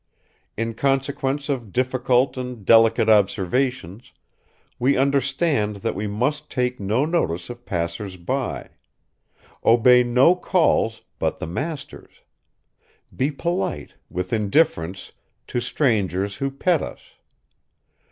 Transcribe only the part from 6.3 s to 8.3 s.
take no notice of passers